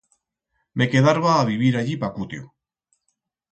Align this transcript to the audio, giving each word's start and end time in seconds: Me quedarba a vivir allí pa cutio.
Me 0.81 0.87
quedarba 0.93 1.29
a 1.35 1.45
vivir 1.51 1.71
allí 1.81 1.95
pa 2.05 2.09
cutio. 2.19 2.43